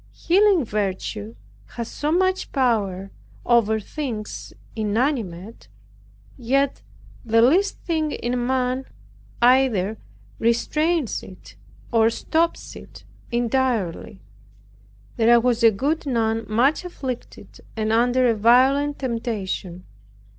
[0.13, 1.35] Healing virtue
[1.75, 3.11] has so much power
[3.45, 5.67] over things inanimate,
[6.37, 6.81] yet
[7.23, 8.85] the least thing in man
[9.43, 9.99] either
[10.39, 11.55] restrains it,
[11.91, 14.23] or stops it entirely.
[15.17, 19.85] There was a good nun much afflicted and under a violent temptation.